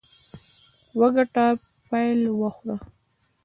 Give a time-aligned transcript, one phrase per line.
[0.99, 1.45] وګټه،
[1.89, 2.75] پیل وخوره.